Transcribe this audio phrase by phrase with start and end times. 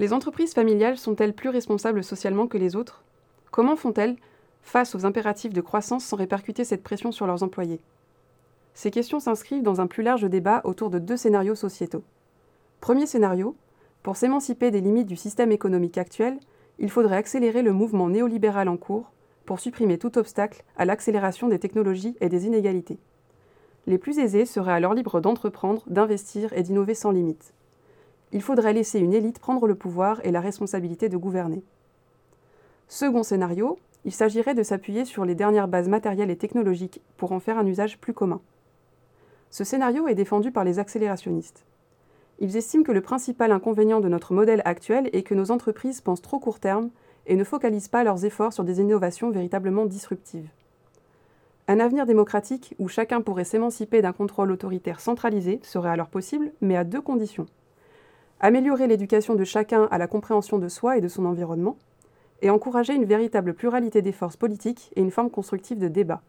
[0.00, 3.04] Les entreprises familiales sont-elles plus responsables socialement que les autres?
[3.50, 4.16] Comment font-elles
[4.62, 7.82] face aux impératifs de croissance sans répercuter cette pression sur leurs employés?
[8.72, 12.02] Ces questions s'inscrivent dans un plus large débat autour de deux scénarios sociétaux.
[12.80, 13.54] Premier scénario,
[14.02, 16.40] pour s'émanciper des limites du système économique actuel,
[16.78, 19.12] il faudrait accélérer le mouvement néolibéral en cours
[19.44, 22.98] pour supprimer tout obstacle à l'accélération des technologies et des inégalités.
[23.86, 27.52] Les plus aisés seraient alors libres d'entreprendre, d'investir et d'innover sans limite.
[28.32, 31.64] Il faudrait laisser une élite prendre le pouvoir et la responsabilité de gouverner.
[32.86, 37.40] Second scénario, il s'agirait de s'appuyer sur les dernières bases matérielles et technologiques pour en
[37.40, 38.40] faire un usage plus commun.
[39.50, 41.64] Ce scénario est défendu par les accélérationnistes.
[42.38, 46.22] Ils estiment que le principal inconvénient de notre modèle actuel est que nos entreprises pensent
[46.22, 46.90] trop court terme
[47.26, 50.48] et ne focalisent pas leurs efforts sur des innovations véritablement disruptives.
[51.68, 56.76] Un avenir démocratique où chacun pourrait s'émanciper d'un contrôle autoritaire centralisé serait alors possible, mais
[56.76, 57.46] à deux conditions.
[58.42, 61.76] Améliorer l'éducation de chacun à la compréhension de soi et de son environnement,
[62.40, 66.22] et encourager une véritable pluralité des forces politiques et une forme constructive de débat.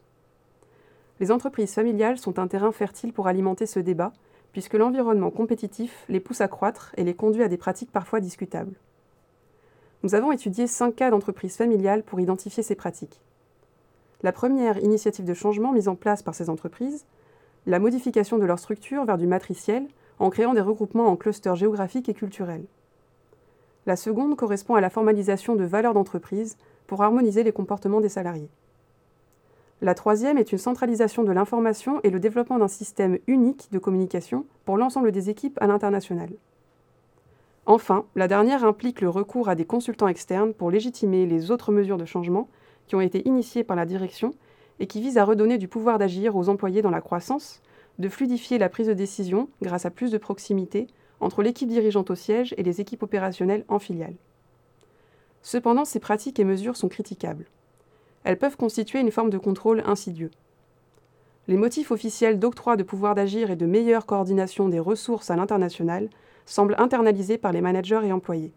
[1.22, 4.12] Les entreprises familiales sont un terrain fertile pour alimenter ce débat,
[4.52, 8.76] puisque l'environnement compétitif les pousse à croître et les conduit à des pratiques parfois discutables.
[10.04, 13.22] Nous avons étudié cinq cas d'entreprises familiales pour identifier ces pratiques.
[14.22, 17.06] La première initiative de changement mise en place par ces entreprises,
[17.66, 19.88] la modification de leur structure vers du matriciel
[20.22, 22.66] en créant des regroupements en clusters géographiques et culturels.
[23.88, 28.50] La seconde correspond à la formalisation de valeurs d'entreprise pour harmoniser les comportements des salariés.
[29.82, 34.46] La troisième est une centralisation de l'information et le développement d'un système unique de communication
[34.64, 36.30] pour l'ensemble des équipes à l'international.
[37.66, 41.98] Enfin, la dernière implique le recours à des consultants externes pour légitimer les autres mesures
[41.98, 42.48] de changement
[42.86, 44.36] qui ont été initiées par la direction
[44.80, 47.62] et qui visent à redonner du pouvoir d'agir aux employés dans la croissance,
[48.02, 50.88] de fluidifier la prise de décision grâce à plus de proximité
[51.22, 54.16] entre l'équipe dirigeante au siège et les équipes opérationnelles en filiale.
[55.42, 57.46] Cependant, ces pratiques et mesures sont critiquables
[58.24, 60.32] elles peuvent constituer une forme de contrôle insidieux.
[61.48, 66.10] Les motifs officiels d'octroi de pouvoir d'agir et de meilleure coordination des ressources à l'international
[66.46, 68.54] semblent internalisés par les managers et employés.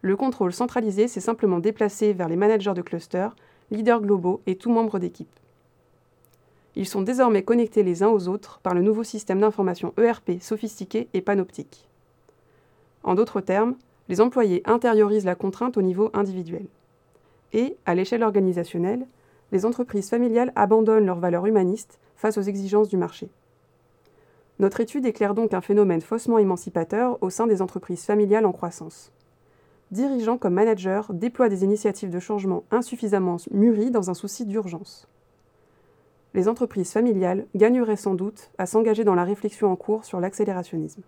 [0.00, 3.28] Le contrôle centralisé s'est simplement déplacé vers les managers de cluster,
[3.70, 5.40] leaders globaux et tout membre d'équipe.
[6.76, 11.08] Ils sont désormais connectés les uns aux autres par le nouveau système d'information ERP sophistiqué
[11.14, 11.88] et panoptique.
[13.04, 13.76] En d'autres termes,
[14.08, 16.66] les employés intériorisent la contrainte au niveau individuel
[17.52, 19.06] et, à l'échelle organisationnelle,
[19.52, 23.28] les entreprises familiales abandonnent leurs valeurs humanistes face aux exigences du marché.
[24.58, 29.12] Notre étude éclaire donc un phénomène faussement émancipateur au sein des entreprises familiales en croissance.
[29.90, 35.08] Dirigeants comme managers déploient des initiatives de changement insuffisamment mûries dans un souci d'urgence.
[36.34, 41.02] Les entreprises familiales gagneraient sans doute à s'engager dans la réflexion en cours sur l'accélérationnisme.